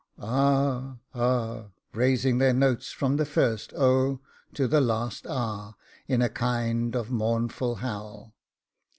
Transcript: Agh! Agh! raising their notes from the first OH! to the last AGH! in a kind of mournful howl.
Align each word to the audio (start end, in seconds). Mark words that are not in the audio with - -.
Agh! 0.19 0.97
Agh! 1.13 1.65
raising 1.93 2.39
their 2.39 2.55
notes 2.55 2.91
from 2.91 3.17
the 3.17 3.23
first 3.25 3.71
OH! 3.77 4.19
to 4.55 4.67
the 4.67 4.81
last 4.81 5.27
AGH! 5.29 5.75
in 6.07 6.23
a 6.23 6.27
kind 6.29 6.95
of 6.95 7.11
mournful 7.11 7.75
howl. 7.75 8.33